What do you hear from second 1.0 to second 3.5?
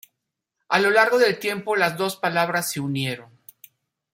del tiempo las dos palabras se unieron.